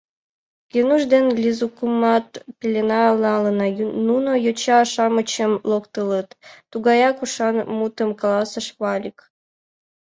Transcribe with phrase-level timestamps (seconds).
[0.71, 2.27] —Генуш ден Лизукымат
[2.59, 3.67] пеленна налына,
[4.07, 6.29] нуно йоча-шамычым локтылыт,—
[6.71, 9.17] тугаяк ушан мутым каласыш Валик.